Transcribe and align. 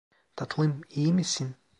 Tatlım, 0.35 0.81
iyi 0.89 1.13
misin? 1.13 1.55